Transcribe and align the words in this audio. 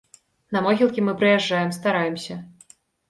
На 0.55 0.61
могілкі 0.67 1.03
мы 1.09 1.13
прыязджаем, 1.19 1.75
стараемся. 1.79 2.39